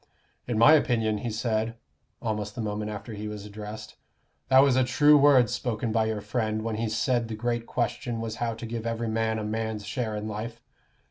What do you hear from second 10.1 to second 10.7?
in life.